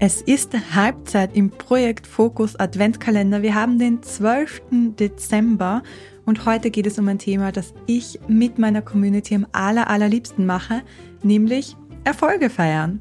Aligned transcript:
Es 0.00 0.22
ist 0.22 0.52
Halbzeit 0.76 1.36
im 1.36 1.50
Projekt 1.50 2.06
Fokus 2.06 2.54
Adventkalender. 2.54 3.42
Wir 3.42 3.56
haben 3.56 3.80
den 3.80 4.00
12. 4.00 4.62
Dezember 4.96 5.82
und 6.24 6.46
heute 6.46 6.70
geht 6.70 6.86
es 6.86 7.00
um 7.00 7.08
ein 7.08 7.18
Thema, 7.18 7.50
das 7.50 7.74
ich 7.86 8.20
mit 8.28 8.60
meiner 8.60 8.80
Community 8.80 9.34
am 9.34 9.48
aller, 9.50 9.90
allerliebsten 9.90 10.46
mache, 10.46 10.82
nämlich 11.24 11.76
Erfolge 12.04 12.48
feiern. 12.48 13.00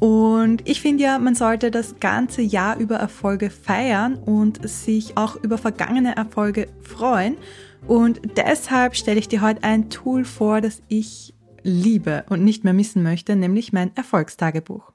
Und 0.00 0.68
ich 0.68 0.82
finde 0.82 1.04
ja, 1.04 1.18
man 1.18 1.34
sollte 1.34 1.70
das 1.70 1.98
ganze 1.98 2.42
Jahr 2.42 2.76
über 2.76 2.96
Erfolge 2.96 3.48
feiern 3.48 4.16
und 4.16 4.68
sich 4.68 5.16
auch 5.16 5.36
über 5.36 5.56
vergangene 5.56 6.14
Erfolge 6.14 6.68
freuen. 6.82 7.38
Und 7.86 8.20
deshalb 8.36 8.96
stelle 8.96 9.18
ich 9.18 9.28
dir 9.28 9.40
heute 9.40 9.64
ein 9.64 9.88
Tool 9.88 10.26
vor, 10.26 10.60
das 10.60 10.82
ich 10.88 11.32
liebe 11.62 12.26
und 12.28 12.44
nicht 12.44 12.64
mehr 12.64 12.74
missen 12.74 13.02
möchte, 13.02 13.34
nämlich 13.34 13.72
mein 13.72 13.96
Erfolgstagebuch. 13.96 14.93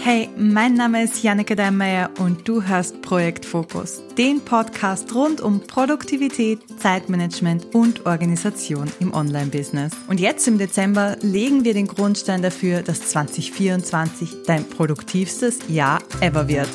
Hey, 0.00 0.30
mein 0.36 0.74
Name 0.74 1.02
ist 1.02 1.22
Janneke 1.22 1.56
Deinmeier 1.56 2.10
und 2.18 2.48
du 2.48 2.62
hörst 2.62 3.02
Projekt 3.02 3.44
Fokus, 3.44 4.00
den 4.16 4.40
Podcast 4.40 5.12
rund 5.14 5.40
um 5.40 5.60
Produktivität, 5.60 6.60
Zeitmanagement 6.78 7.74
und 7.74 8.06
Organisation 8.06 8.90
im 9.00 9.12
Online-Business. 9.12 9.92
Und 10.06 10.20
jetzt 10.20 10.46
im 10.46 10.56
Dezember 10.56 11.16
legen 11.20 11.64
wir 11.64 11.74
den 11.74 11.88
Grundstein 11.88 12.42
dafür, 12.42 12.82
dass 12.82 13.08
2024 13.08 14.44
dein 14.46 14.64
produktivstes 14.64 15.58
Jahr 15.68 15.98
ever 16.20 16.48
wird. 16.48 16.68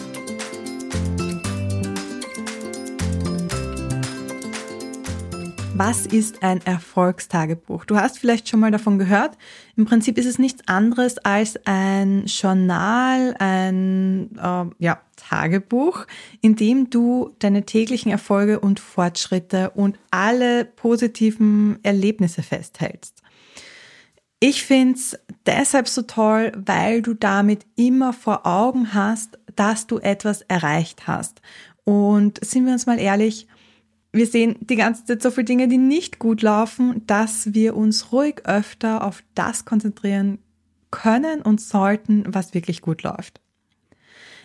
Was 5.75 6.05
ist 6.05 6.43
ein 6.43 6.63
Erfolgstagebuch? 6.65 7.85
Du 7.85 7.95
hast 7.97 8.19
vielleicht 8.19 8.47
schon 8.47 8.59
mal 8.59 8.69
davon 8.69 8.99
gehört. 8.99 9.35
Im 9.75 9.85
Prinzip 9.85 10.19
ist 10.19 10.27
es 10.27 10.37
nichts 10.37 10.67
anderes 10.67 11.17
als 11.17 11.59
ein 11.65 12.25
Journal, 12.27 13.35
ein 13.39 14.29
äh, 14.37 14.65
ja, 14.77 15.01
Tagebuch, 15.15 16.05
in 16.41 16.55
dem 16.55 16.91
du 16.91 17.31
deine 17.39 17.65
täglichen 17.65 18.11
Erfolge 18.11 18.59
und 18.59 18.79
Fortschritte 18.79 19.71
und 19.71 19.97
alle 20.11 20.63
positiven 20.65 21.79
Erlebnisse 21.81 22.43
festhältst. 22.43 23.23
Ich 24.39 24.63
finde 24.63 24.99
es 24.99 25.17
deshalb 25.47 25.87
so 25.87 26.03
toll, 26.03 26.51
weil 26.55 27.01
du 27.01 27.15
damit 27.15 27.65
immer 27.75 28.13
vor 28.13 28.45
Augen 28.45 28.93
hast, 28.93 29.39
dass 29.55 29.87
du 29.87 29.97
etwas 29.97 30.43
erreicht 30.43 31.07
hast. 31.07 31.41
Und 31.83 32.45
sind 32.45 32.65
wir 32.65 32.73
uns 32.73 32.85
mal 32.85 32.99
ehrlich, 32.99 33.47
wir 34.13 34.27
sehen 34.27 34.55
die 34.61 34.75
ganze 34.75 35.05
Zeit 35.05 35.23
so 35.23 35.31
viele 35.31 35.45
Dinge, 35.45 35.67
die 35.67 35.79
nicht 35.79 36.19
gut 36.19 36.43
laufen, 36.43 37.01
dass 37.07 37.53
wir 37.53 37.75
uns 37.75 38.11
ruhig 38.11 38.45
öfter 38.45 39.03
auf 39.03 39.23
das 39.33 39.65
konzentrieren 39.65 40.37
können 40.91 41.41
und 41.41 41.59
sollten, 41.59 42.23
was 42.27 42.53
wirklich 42.53 42.81
gut 42.81 43.01
läuft. 43.01 43.41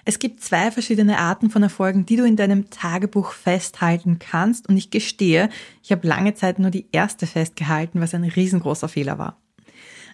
Es 0.07 0.19
gibt 0.19 0.41
zwei 0.41 0.71
verschiedene 0.71 1.19
Arten 1.19 1.51
von 1.51 1.63
Erfolgen, 1.63 2.07
die 2.07 2.17
du 2.17 2.25
in 2.25 2.37
deinem 2.37 2.71
Tagebuch 2.71 3.33
festhalten 3.33 4.19
kannst. 4.19 4.67
Und 4.67 4.79
ich 4.79 4.91
gestehe, 4.91 5.51
ich 5.83 5.93
habe 5.93 6.09
lange 6.09 6.33
Zeit 6.33 6.59
nur 6.59 6.71
die 6.71 6.87
erste 6.93 7.27
festgehalten, 7.27 8.01
was 8.01 8.15
ein 8.15 8.25
riesengroßer 8.25 8.89
Fehler 8.89 9.19
war. 9.19 9.39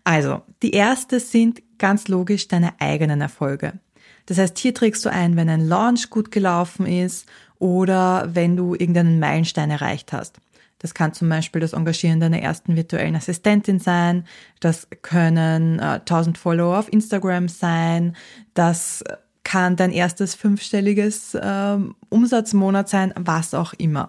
Also, 0.02 0.42
die 0.64 0.72
erste 0.72 1.20
sind 1.20 1.62
ganz 1.78 2.08
logisch 2.08 2.48
deine 2.48 2.80
eigenen 2.80 3.20
Erfolge. 3.20 3.78
Das 4.27 4.39
heißt, 4.39 4.58
hier 4.58 4.74
trägst 4.74 5.05
du 5.05 5.11
ein, 5.11 5.36
wenn 5.36 5.48
ein 5.48 5.68
Launch 5.68 6.11
gut 6.11 6.33
gelaufen 6.33 6.86
ist 6.86 7.27
oder 7.58 8.28
wenn 8.34 8.56
du 8.56 8.74
irgendeinen 8.74 9.19
Meilenstein 9.19 9.70
erreicht 9.70 10.12
hast. 10.12 10.41
Das 10.78 10.92
kann 10.92 11.14
zum 11.14 11.30
Beispiel 11.30 11.61
das 11.61 11.72
Engagieren 11.72 12.20
deiner 12.20 12.41
ersten 12.41 12.77
virtuellen 12.77 13.16
Assistentin 13.16 13.78
sein. 13.78 14.27
Das 14.61 14.86
können 15.02 15.78
äh, 15.78 16.00
1000 16.00 16.36
Follower 16.36 16.78
auf 16.78 16.92
Instagram 16.92 17.48
sein. 17.48 18.14
Das 18.52 19.02
kann 19.44 19.77
dein 19.77 19.92
erstes 19.92 20.34
fünfstelliges 20.34 21.34
äh, 21.34 21.78
Umsatzmonat 22.11 22.88
sein, 22.88 23.14
was 23.16 23.55
auch 23.55 23.72
immer. 23.74 24.08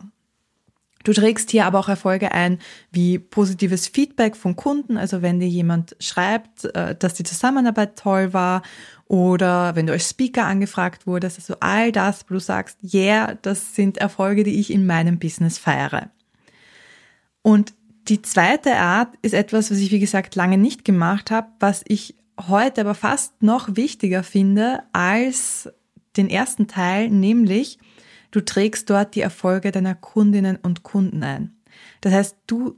Du 1.06 1.14
trägst 1.14 1.52
hier 1.52 1.68
aber 1.68 1.78
auch 1.78 1.88
Erfolge 1.88 2.32
ein, 2.32 2.58
wie 2.92 3.20
positives 3.20 3.88
Feedback 3.88 4.36
von 4.36 4.56
Kunden, 4.56 4.98
also 4.98 5.22
wenn 5.22 5.40
dir 5.40 5.48
jemand 5.48 5.96
schreibt, 6.00 6.66
äh, 6.76 6.96
dass 6.96 7.14
die 7.14 7.24
Zusammenarbeit 7.24 7.96
toll 7.96 8.34
war 8.34 8.64
oder 9.08 9.76
wenn 9.76 9.86
du 9.86 9.94
als 9.94 10.10
Speaker 10.10 10.46
angefragt 10.46 11.06
wurdest, 11.06 11.38
also 11.38 11.58
all 11.60 11.92
das, 11.92 12.26
wo 12.28 12.34
du 12.34 12.40
sagst, 12.40 12.80
yeah, 12.92 13.36
das 13.44 13.76
sind 13.76 14.00
Erfolge, 14.00 14.44
die 14.44 14.60
ich 14.60 14.74
in 14.74 14.88
meinem 14.88 15.20
Business 15.20 15.60
feiere. 15.60 16.10
Und 17.44 17.76
die 18.08 18.24
zweite 18.24 18.76
Art 18.78 19.14
ist 19.22 19.36
etwas, 19.36 19.70
was 19.70 19.78
ich, 19.78 19.92
wie 19.92 20.00
gesagt, 20.00 20.34
lange 20.34 20.58
nicht 20.58 20.86
gemacht 20.86 21.30
habe, 21.30 21.50
was 21.60 21.84
ich 21.88 22.16
heute 22.50 22.82
aber 22.82 22.96
fast 22.96 23.44
noch 23.44 23.76
wichtiger 23.76 24.24
finde 24.24 24.82
als 24.92 25.70
den 26.18 26.32
ersten 26.32 26.68
Teil, 26.68 27.12
nämlich 27.12 27.78
Du 28.36 28.44
trägst 28.44 28.90
dort 28.90 29.16
die 29.16 29.22
Erfolge 29.22 29.72
deiner 29.72 29.96
Kundinnen 29.96 30.58
und 30.62 30.84
Kunden 30.84 31.24
ein. 31.24 31.56
Das 32.02 32.12
heißt, 32.12 32.36
du 32.48 32.78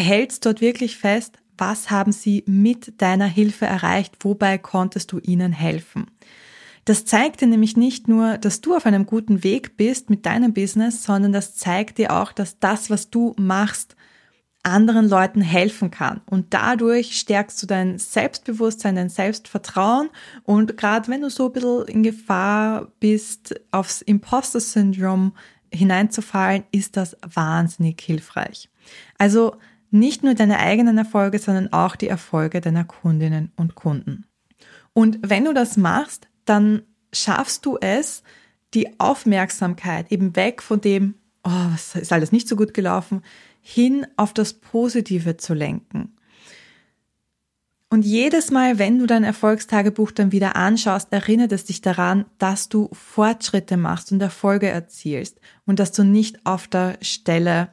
hältst 0.00 0.46
dort 0.46 0.62
wirklich 0.62 0.96
fest, 0.96 1.36
was 1.58 1.90
haben 1.90 2.10
sie 2.10 2.42
mit 2.46 3.02
deiner 3.02 3.26
Hilfe 3.26 3.66
erreicht, 3.66 4.14
wobei 4.20 4.56
konntest 4.56 5.12
du 5.12 5.18
ihnen 5.18 5.52
helfen. 5.52 6.06
Das 6.86 7.04
zeigt 7.04 7.42
dir 7.42 7.48
nämlich 7.48 7.76
nicht 7.76 8.08
nur, 8.08 8.38
dass 8.38 8.62
du 8.62 8.74
auf 8.74 8.86
einem 8.86 9.04
guten 9.04 9.44
Weg 9.44 9.76
bist 9.76 10.08
mit 10.08 10.24
deinem 10.24 10.54
Business, 10.54 11.04
sondern 11.04 11.32
das 11.32 11.54
zeigt 11.54 11.98
dir 11.98 12.16
auch, 12.16 12.32
dass 12.32 12.58
das, 12.58 12.88
was 12.88 13.10
du 13.10 13.34
machst, 13.38 13.94
anderen 14.66 15.08
Leuten 15.08 15.40
helfen 15.40 15.90
kann. 15.90 16.20
Und 16.26 16.52
dadurch 16.52 17.18
stärkst 17.18 17.62
du 17.62 17.66
dein 17.66 17.98
Selbstbewusstsein, 17.98 18.96
dein 18.96 19.08
Selbstvertrauen. 19.08 20.10
Und 20.42 20.76
gerade 20.76 21.08
wenn 21.08 21.22
du 21.22 21.30
so 21.30 21.46
ein 21.46 21.52
bisschen 21.52 21.86
in 21.86 22.02
Gefahr 22.02 22.88
bist, 22.98 23.54
aufs 23.70 24.02
Imposter-Syndrom 24.02 25.32
hineinzufallen, 25.72 26.64
ist 26.72 26.96
das 26.96 27.16
wahnsinnig 27.26 28.00
hilfreich. 28.00 28.68
Also 29.18 29.56
nicht 29.90 30.24
nur 30.24 30.34
deine 30.34 30.58
eigenen 30.58 30.98
Erfolge, 30.98 31.38
sondern 31.38 31.72
auch 31.72 31.96
die 31.96 32.08
Erfolge 32.08 32.60
deiner 32.60 32.84
Kundinnen 32.84 33.52
und 33.56 33.76
Kunden. 33.76 34.26
Und 34.92 35.18
wenn 35.22 35.44
du 35.44 35.54
das 35.54 35.76
machst, 35.76 36.28
dann 36.44 36.82
schaffst 37.12 37.64
du 37.66 37.78
es, 37.80 38.22
die 38.74 38.98
Aufmerksamkeit 38.98 40.10
eben 40.10 40.34
weg 40.34 40.60
von 40.60 40.80
dem, 40.80 41.14
oh, 41.44 41.50
was 41.72 41.94
ist 41.94 42.12
alles 42.12 42.32
nicht 42.32 42.48
so 42.48 42.56
gut 42.56 42.74
gelaufen, 42.74 43.22
hin 43.68 44.06
auf 44.16 44.32
das 44.32 44.54
Positive 44.54 45.38
zu 45.38 45.52
lenken. 45.52 46.14
Und 47.90 48.04
jedes 48.04 48.52
Mal, 48.52 48.78
wenn 48.78 49.00
du 49.00 49.06
dein 49.06 49.24
Erfolgstagebuch 49.24 50.12
dann 50.12 50.30
wieder 50.30 50.54
anschaust, 50.54 51.12
erinnert 51.12 51.50
es 51.50 51.64
dich 51.64 51.80
daran, 51.80 52.26
dass 52.38 52.68
du 52.68 52.88
Fortschritte 52.92 53.76
machst 53.76 54.12
und 54.12 54.22
Erfolge 54.22 54.68
erzielst 54.68 55.40
und 55.66 55.80
dass 55.80 55.90
du 55.90 56.04
nicht 56.04 56.46
auf 56.46 56.68
der 56.68 56.96
Stelle 57.00 57.70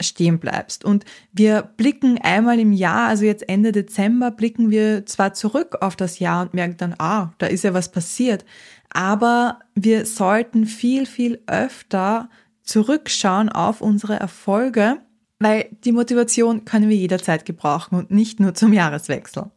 stehen 0.00 0.38
bleibst. 0.38 0.82
Und 0.82 1.04
wir 1.30 1.60
blicken 1.76 2.18
einmal 2.18 2.58
im 2.58 2.72
Jahr, 2.72 3.08
also 3.08 3.26
jetzt 3.26 3.46
Ende 3.50 3.72
Dezember, 3.72 4.30
blicken 4.30 4.70
wir 4.70 5.04
zwar 5.04 5.34
zurück 5.34 5.76
auf 5.82 5.94
das 5.94 6.20
Jahr 6.20 6.40
und 6.40 6.54
merken 6.54 6.78
dann, 6.78 6.94
ah, 6.96 7.34
da 7.36 7.46
ist 7.46 7.64
ja 7.64 7.74
was 7.74 7.92
passiert, 7.92 8.46
aber 8.88 9.58
wir 9.74 10.06
sollten 10.06 10.64
viel, 10.64 11.04
viel 11.04 11.42
öfter 11.46 12.30
zurückschauen 12.62 13.48
auf 13.48 13.80
unsere 13.80 14.18
Erfolge, 14.18 14.98
weil 15.38 15.68
die 15.84 15.92
Motivation 15.92 16.64
können 16.64 16.88
wir 16.88 16.96
jederzeit 16.96 17.44
gebrauchen 17.44 17.96
und 17.96 18.10
nicht 18.10 18.40
nur 18.40 18.54
zum 18.54 18.72
Jahreswechsel. 18.72 19.50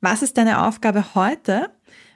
Was 0.00 0.22
ist 0.22 0.36
deine 0.36 0.66
Aufgabe 0.66 1.14
heute? 1.14 1.70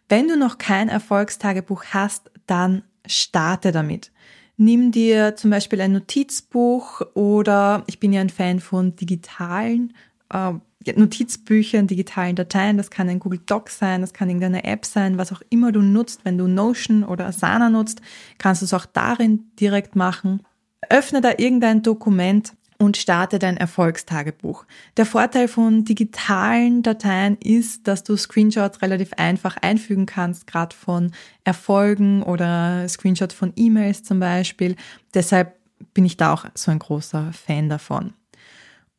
Wenn 0.09 0.29
du 0.29 0.37
noch 0.37 0.59
kein 0.59 0.89
Erfolgstagebuch 0.89 1.85
hast, 1.91 2.31
dann 2.47 2.83
starte 3.07 3.73
damit. 3.73 4.13
Nimm 4.57 4.93
dir 4.93 5.37
zum 5.37 5.51
Beispiel 5.51 5.81
ein 5.81 5.93
Notizbuch 5.93 7.01
oder 7.15 7.85
ich 7.87 7.99
bin 7.99 8.13
ja 8.13 8.21
ein 8.21 8.29
Fan 8.29 8.61
von 8.61 8.95
digitalen 8.95 9.95
äh, 10.33 10.53
Notizbüchern, 10.95 11.87
digitalen 11.87 12.37
Dateien. 12.37 12.77
Das 12.77 12.91
kann 12.91 13.09
ein 13.09 13.19
Google 13.19 13.41
Doc 13.45 13.69
sein, 13.69 14.01
das 14.01 14.13
kann 14.13 14.29
irgendeine 14.29 14.65
App 14.65 14.87
sein, 14.87 15.19
was 15.19 15.33
auch 15.33 15.43
immer 15.51 15.73
du 15.73 15.83
nutzt. 15.83 16.25
Wenn 16.25 16.39
du 16.39 16.47
Notion 16.47 17.05
oder 17.05 17.27
Asana 17.27 17.69
nutzt, 17.69 18.01
kannst 18.39 18.63
du 18.63 18.65
es 18.65 18.75
auch 18.75 18.87
darin 18.87 19.51
direkt 19.61 19.95
machen. 19.95 20.43
Öffne 20.89 21.21
da 21.21 21.33
irgendein 21.37 21.83
Dokument 21.83 22.55
und 22.79 22.97
starte 22.97 23.39
dein 23.39 23.59
Erfolgstagebuch. 23.59 24.65
Der 24.97 25.05
Vorteil 25.05 25.49
von 25.49 25.85
digitalen 25.85 26.83
Dateien 26.83 27.37
ist, 27.37 27.87
dass 27.87 28.05
du 28.05 28.17
Screenshots 28.17 28.81
relativ 28.81 29.13
einfach 29.19 29.59
einfügen 29.59 30.07
kannst, 30.07 30.47
gerade 30.47 30.75
von 30.75 31.13
Erfolgen 31.45 32.23
oder 32.23 32.89
Screenshots 32.89 33.35
von 33.35 33.53
E-Mails 33.55 34.03
zum 34.03 34.19
Beispiel. 34.19 34.77
Deshalb 35.13 35.59
bin 35.93 36.07
ich 36.07 36.17
da 36.17 36.33
auch 36.33 36.47
so 36.55 36.71
ein 36.71 36.79
großer 36.79 37.35
Fan 37.35 37.69
davon. 37.69 38.15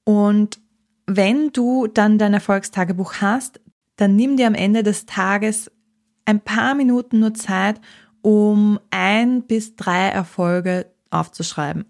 Und 0.03 0.59
wenn 1.07 1.51
du 1.51 1.87
dann 1.87 2.17
dein 2.17 2.33
Erfolgstagebuch 2.33 3.15
hast, 3.21 3.59
dann 3.95 4.15
nimm 4.15 4.37
dir 4.37 4.47
am 4.47 4.55
Ende 4.55 4.83
des 4.83 5.05
Tages 5.05 5.71
ein 6.25 6.39
paar 6.39 6.75
Minuten 6.75 7.19
nur 7.19 7.33
Zeit, 7.33 7.81
um 8.21 8.79
ein 8.91 9.43
bis 9.43 9.75
drei 9.75 10.07
Erfolge 10.07 10.91
aufzuschreiben. 11.09 11.85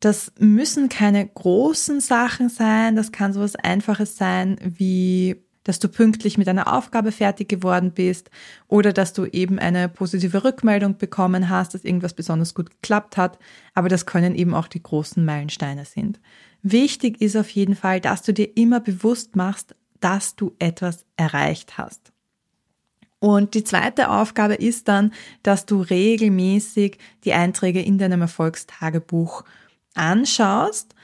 Das 0.00 0.32
müssen 0.38 0.88
keine 0.88 1.26
großen 1.26 2.00
Sachen 2.00 2.48
sein, 2.48 2.96
das 2.96 3.12
kann 3.12 3.32
sowas 3.32 3.56
Einfaches 3.56 4.16
sein 4.16 4.58
wie 4.62 5.44
dass 5.64 5.78
du 5.78 5.88
pünktlich 5.88 6.38
mit 6.38 6.48
einer 6.48 6.72
Aufgabe 6.72 7.10
fertig 7.10 7.48
geworden 7.48 7.92
bist 7.92 8.30
oder 8.68 8.92
dass 8.92 9.12
du 9.12 9.24
eben 9.26 9.58
eine 9.58 9.88
positive 9.88 10.44
Rückmeldung 10.44 10.96
bekommen 10.98 11.48
hast, 11.48 11.74
dass 11.74 11.84
irgendwas 11.84 12.14
besonders 12.14 12.54
gut 12.54 12.70
geklappt 12.70 13.16
hat. 13.16 13.38
Aber 13.74 13.88
das 13.88 14.06
können 14.06 14.34
eben 14.34 14.54
auch 14.54 14.68
die 14.68 14.82
großen 14.82 15.24
Meilensteine 15.24 15.84
sind. 15.84 16.20
Wichtig 16.62 17.20
ist 17.20 17.36
auf 17.36 17.50
jeden 17.50 17.76
Fall, 17.76 18.00
dass 18.00 18.22
du 18.22 18.32
dir 18.32 18.56
immer 18.56 18.80
bewusst 18.80 19.36
machst, 19.36 19.74
dass 20.00 20.36
du 20.36 20.54
etwas 20.58 21.04
erreicht 21.16 21.78
hast. 21.78 22.12
Und 23.18 23.54
die 23.54 23.64
zweite 23.64 24.10
Aufgabe 24.10 24.54
ist 24.54 24.86
dann, 24.86 25.12
dass 25.42 25.64
du 25.64 25.80
regelmäßig 25.80 26.98
die 27.24 27.32
Einträge 27.32 27.80
in 27.80 27.96
deinem 27.96 28.20
Erfolgstagebuch 28.20 29.44
anschaust. 29.94 30.94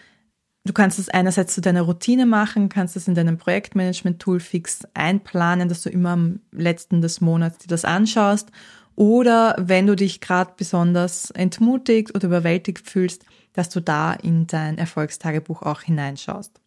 Du 0.64 0.74
kannst 0.74 0.98
es 0.98 1.08
einerseits 1.08 1.54
zu 1.54 1.62
deiner 1.62 1.82
Routine 1.82 2.26
machen, 2.26 2.68
kannst 2.68 2.94
es 2.94 3.08
in 3.08 3.14
deinem 3.14 3.38
Projektmanagement-Tool 3.38 4.40
fix 4.40 4.80
einplanen, 4.92 5.68
dass 5.68 5.82
du 5.82 5.88
immer 5.88 6.10
am 6.10 6.40
letzten 6.52 7.00
des 7.00 7.20
Monats 7.22 7.58
dir 7.58 7.68
das 7.68 7.86
anschaust. 7.86 8.50
Oder 8.94 9.56
wenn 9.58 9.86
du 9.86 9.96
dich 9.96 10.20
gerade 10.20 10.52
besonders 10.56 11.30
entmutigt 11.30 12.14
oder 12.14 12.26
überwältigt 12.26 12.86
fühlst, 12.86 13.24
dass 13.54 13.70
du 13.70 13.80
da 13.80 14.12
in 14.12 14.46
dein 14.46 14.76
Erfolgstagebuch 14.76 15.62
auch 15.62 15.80
hineinschaust. 15.80 16.60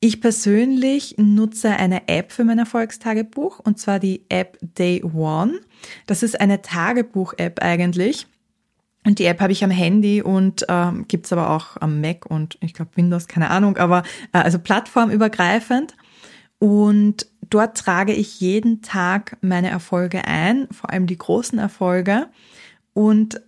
Ich 0.00 0.20
persönlich 0.20 1.16
nutze 1.18 1.70
eine 1.70 2.08
App 2.08 2.32
für 2.32 2.44
mein 2.44 2.58
Erfolgstagebuch 2.58 3.58
und 3.58 3.78
zwar 3.78 3.98
die 3.98 4.24
App 4.28 4.58
Day 4.60 5.02
One. 5.02 5.60
Das 6.06 6.22
ist 6.22 6.40
eine 6.40 6.62
Tagebuch-App 6.62 7.62
eigentlich. 7.62 8.26
Und 9.06 9.18
die 9.18 9.26
App 9.26 9.40
habe 9.40 9.52
ich 9.52 9.62
am 9.62 9.70
Handy 9.70 10.22
und 10.22 10.64
ähm, 10.68 11.06
gibt 11.08 11.30
aber 11.32 11.50
auch 11.50 11.76
am 11.80 12.00
Mac 12.00 12.24
und 12.26 12.56
ich 12.60 12.72
glaube 12.72 12.92
Windows, 12.94 13.28
keine 13.28 13.50
Ahnung, 13.50 13.76
aber 13.76 14.02
äh, 14.32 14.38
also 14.38 14.58
plattformübergreifend. 14.58 15.94
Und 16.58 17.26
dort 17.50 17.76
trage 17.76 18.14
ich 18.14 18.40
jeden 18.40 18.80
Tag 18.80 19.36
meine 19.42 19.68
Erfolge 19.68 20.26
ein, 20.26 20.68
vor 20.70 20.90
allem 20.90 21.06
die 21.06 21.18
großen 21.18 21.58
Erfolge. 21.58 22.28
Und 22.94 23.42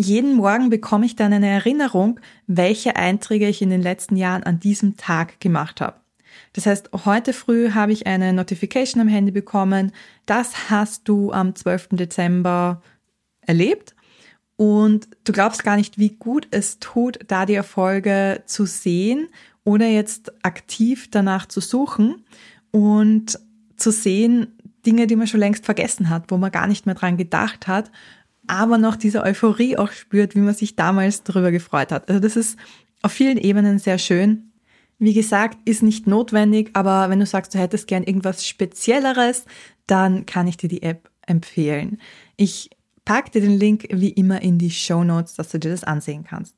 jeden 0.00 0.34
Morgen 0.34 0.70
bekomme 0.70 1.06
ich 1.06 1.14
dann 1.14 1.32
eine 1.32 1.48
Erinnerung, 1.48 2.18
welche 2.46 2.96
Einträge 2.96 3.48
ich 3.48 3.60
in 3.60 3.70
den 3.70 3.82
letzten 3.82 4.16
Jahren 4.16 4.42
an 4.42 4.60
diesem 4.60 4.96
Tag 4.96 5.40
gemacht 5.40 5.80
habe. 5.80 6.00
Das 6.54 6.66
heißt, 6.66 6.90
heute 7.04 7.32
früh 7.32 7.72
habe 7.72 7.92
ich 7.92 8.06
eine 8.06 8.32
Notification 8.32 9.00
am 9.00 9.08
Handy 9.08 9.30
bekommen, 9.30 9.92
das 10.26 10.70
hast 10.70 11.06
du 11.08 11.30
am 11.32 11.54
12. 11.54 11.90
Dezember 11.92 12.82
erlebt. 13.40 13.94
Und 14.56 15.08
du 15.24 15.32
glaubst 15.32 15.64
gar 15.64 15.76
nicht, 15.76 15.98
wie 15.98 16.10
gut 16.10 16.46
es 16.50 16.78
tut, 16.78 17.18
da 17.26 17.44
die 17.46 17.54
Erfolge 17.54 18.42
zu 18.46 18.66
sehen 18.66 19.28
oder 19.64 19.86
jetzt 19.86 20.32
aktiv 20.44 21.08
danach 21.10 21.46
zu 21.46 21.60
suchen 21.60 22.24
und 22.70 23.38
zu 23.76 23.90
sehen, 23.90 24.58
Dinge, 24.86 25.06
die 25.06 25.16
man 25.16 25.26
schon 25.26 25.40
längst 25.40 25.64
vergessen 25.64 26.10
hat, 26.10 26.30
wo 26.30 26.36
man 26.36 26.52
gar 26.52 26.66
nicht 26.66 26.86
mehr 26.86 26.94
dran 26.94 27.16
gedacht 27.16 27.66
hat 27.66 27.90
aber 28.46 28.78
noch 28.78 28.96
diese 28.96 29.22
Euphorie 29.22 29.76
auch 29.76 29.92
spürt, 29.92 30.34
wie 30.34 30.40
man 30.40 30.54
sich 30.54 30.76
damals 30.76 31.22
darüber 31.22 31.50
gefreut 31.50 31.92
hat. 31.92 32.08
Also 32.08 32.20
das 32.20 32.36
ist 32.36 32.58
auf 33.02 33.12
vielen 33.12 33.38
Ebenen 33.38 33.78
sehr 33.78 33.98
schön. 33.98 34.50
Wie 34.98 35.14
gesagt, 35.14 35.58
ist 35.64 35.82
nicht 35.82 36.06
notwendig, 36.06 36.70
aber 36.74 37.10
wenn 37.10 37.20
du 37.20 37.26
sagst, 37.26 37.54
du 37.54 37.58
hättest 37.58 37.86
gern 37.86 38.04
irgendwas 38.04 38.46
Spezielleres, 38.46 39.44
dann 39.86 40.24
kann 40.26 40.46
ich 40.46 40.56
dir 40.56 40.68
die 40.68 40.82
App 40.82 41.10
empfehlen. 41.26 42.00
Ich 42.36 42.70
packe 43.04 43.30
dir 43.30 43.40
den 43.40 43.58
Link 43.58 43.86
wie 43.90 44.10
immer 44.10 44.42
in 44.42 44.58
die 44.58 44.70
Show 44.70 45.04
Notes, 45.04 45.34
dass 45.34 45.50
du 45.50 45.58
dir 45.58 45.70
das 45.70 45.84
ansehen 45.84 46.24
kannst. 46.24 46.56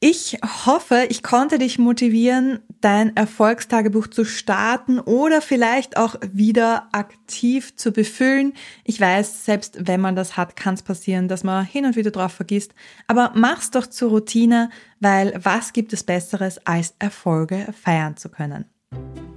Ich 0.00 0.38
hoffe, 0.64 1.06
ich 1.08 1.24
konnte 1.24 1.58
dich 1.58 1.80
motivieren, 1.80 2.60
dein 2.80 3.16
Erfolgstagebuch 3.16 4.06
zu 4.06 4.24
starten 4.24 5.00
oder 5.00 5.42
vielleicht 5.42 5.96
auch 5.96 6.14
wieder 6.32 6.88
aktiv 6.92 7.74
zu 7.74 7.90
befüllen. 7.90 8.52
Ich 8.84 9.00
weiß, 9.00 9.44
selbst 9.44 9.88
wenn 9.88 10.00
man 10.00 10.14
das 10.14 10.36
hat, 10.36 10.54
kann 10.54 10.74
es 10.74 10.82
passieren, 10.82 11.26
dass 11.26 11.42
man 11.42 11.64
hin 11.64 11.84
und 11.84 11.96
wieder 11.96 12.12
drauf 12.12 12.32
vergisst. 12.32 12.74
Aber 13.08 13.32
mach's 13.34 13.72
doch 13.72 13.88
zur 13.88 14.10
Routine, 14.10 14.70
weil 15.00 15.32
was 15.42 15.72
gibt 15.72 15.92
es 15.92 16.04
Besseres, 16.04 16.64
als 16.64 16.94
Erfolge 17.00 17.66
feiern 17.82 18.16
zu 18.16 18.28
können? 18.28 18.66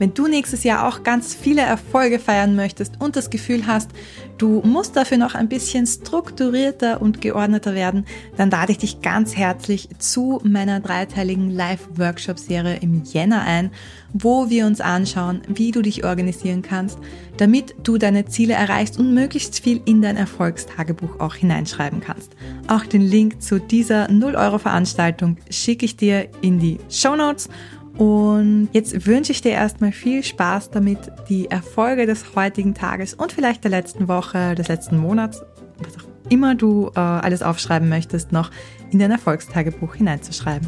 Wenn 0.01 0.15
du 0.15 0.25
nächstes 0.25 0.63
Jahr 0.63 0.87
auch 0.87 1.03
ganz 1.03 1.35
viele 1.35 1.61
Erfolge 1.61 2.17
feiern 2.17 2.55
möchtest 2.55 2.99
und 2.99 3.15
das 3.15 3.29
Gefühl 3.29 3.67
hast, 3.67 3.91
du 4.39 4.63
musst 4.65 4.95
dafür 4.95 5.19
noch 5.19 5.35
ein 5.35 5.47
bisschen 5.47 5.85
strukturierter 5.85 7.03
und 7.03 7.21
geordneter 7.21 7.75
werden, 7.75 8.07
dann 8.35 8.49
lade 8.49 8.71
ich 8.71 8.79
dich 8.79 9.01
ganz 9.01 9.37
herzlich 9.37 9.89
zu 9.99 10.41
meiner 10.43 10.79
dreiteiligen 10.79 11.51
Live-Workshop-Serie 11.51 12.77
im 12.77 13.03
Jänner 13.03 13.43
ein, 13.43 13.69
wo 14.11 14.49
wir 14.49 14.65
uns 14.65 14.81
anschauen, 14.81 15.43
wie 15.47 15.69
du 15.69 15.83
dich 15.83 16.03
organisieren 16.03 16.63
kannst, 16.63 16.97
damit 17.37 17.75
du 17.83 17.99
deine 17.99 18.25
Ziele 18.25 18.55
erreichst 18.55 18.97
und 18.97 19.13
möglichst 19.13 19.59
viel 19.59 19.81
in 19.85 20.01
dein 20.01 20.17
Erfolgstagebuch 20.17 21.19
auch 21.19 21.35
hineinschreiben 21.35 21.99
kannst. 21.99 22.35
Auch 22.67 22.87
den 22.87 23.01
Link 23.01 23.43
zu 23.43 23.59
dieser 23.59 24.07
0-Euro-Veranstaltung 24.09 25.37
schicke 25.51 25.85
ich 25.85 25.95
dir 25.95 26.27
in 26.41 26.57
die 26.57 26.79
Show 26.89 27.15
Notes 27.15 27.49
und 27.97 28.69
jetzt 28.71 29.05
wünsche 29.05 29.31
ich 29.31 29.41
dir 29.41 29.51
erstmal 29.51 29.91
viel 29.91 30.23
Spaß 30.23 30.71
damit, 30.71 31.11
die 31.29 31.49
Erfolge 31.49 32.05
des 32.05 32.35
heutigen 32.35 32.73
Tages 32.73 33.13
und 33.13 33.31
vielleicht 33.31 33.63
der 33.63 33.71
letzten 33.71 34.07
Woche, 34.07 34.55
des 34.55 34.67
letzten 34.67 34.97
Monats, 34.97 35.43
was 35.79 35.97
auch 35.97 36.09
immer 36.29 36.55
du 36.55 36.91
äh, 36.95 36.99
alles 36.99 37.43
aufschreiben 37.43 37.89
möchtest, 37.89 38.31
noch 38.31 38.51
in 38.91 38.99
dein 38.99 39.11
Erfolgstagebuch 39.11 39.95
hineinzuschreiben. 39.95 40.67